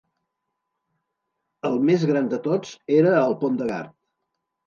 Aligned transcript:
El 1.69 1.75
més 1.89 2.07
gran 2.11 2.31
de 2.33 2.41
tots 2.47 2.71
era 2.97 3.11
el 3.29 3.35
Pont 3.43 3.59
del 3.61 3.69
Gard. 3.75 3.93